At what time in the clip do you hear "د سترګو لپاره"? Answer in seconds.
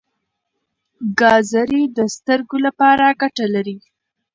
1.97-3.05